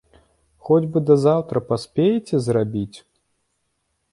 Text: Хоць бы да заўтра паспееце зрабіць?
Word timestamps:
Хоць 0.69 0.87
бы 0.95 0.99
да 1.09 1.17
заўтра 1.25 1.57
паспееце 1.73 2.35
зрабіць? 2.47 2.97